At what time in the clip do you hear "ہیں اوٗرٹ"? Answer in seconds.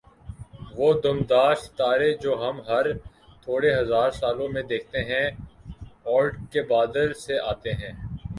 5.09-6.35